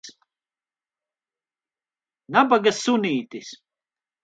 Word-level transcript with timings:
Nabaga 2.37 2.75
sunītis. 2.81 3.55